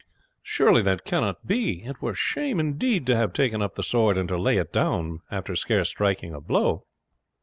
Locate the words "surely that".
0.41-1.05